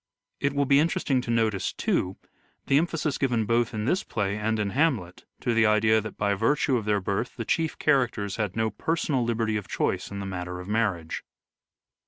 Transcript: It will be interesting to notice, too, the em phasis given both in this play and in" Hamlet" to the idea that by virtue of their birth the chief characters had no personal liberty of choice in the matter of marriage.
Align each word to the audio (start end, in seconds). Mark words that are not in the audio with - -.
It 0.39 0.53
will 0.53 0.65
be 0.65 0.79
interesting 0.79 1.21
to 1.21 1.29
notice, 1.29 1.71
too, 1.73 2.17
the 2.65 2.75
em 2.79 2.87
phasis 2.87 3.19
given 3.19 3.45
both 3.45 3.71
in 3.71 3.85
this 3.85 4.03
play 4.03 4.35
and 4.35 4.57
in" 4.57 4.71
Hamlet" 4.71 5.25
to 5.41 5.53
the 5.53 5.67
idea 5.67 6.01
that 6.01 6.17
by 6.17 6.33
virtue 6.33 6.75
of 6.75 6.85
their 6.85 6.99
birth 6.99 7.35
the 7.35 7.45
chief 7.45 7.77
characters 7.77 8.37
had 8.37 8.55
no 8.55 8.71
personal 8.71 9.23
liberty 9.23 9.57
of 9.57 9.67
choice 9.67 10.09
in 10.09 10.17
the 10.19 10.25
matter 10.25 10.59
of 10.59 10.67
marriage. 10.67 11.23